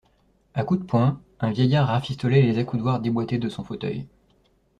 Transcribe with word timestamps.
A 0.55 0.63
coups 0.63 0.79
de 0.81 0.85
poing, 0.87 1.21
un 1.39 1.51
vieillard 1.51 1.85
rafistolait 1.89 2.41
les 2.41 2.57
accoudoirs 2.57 3.01
déboîtés 3.01 3.37
de 3.37 3.49
son 3.49 3.63
fauteuil. 3.63 4.07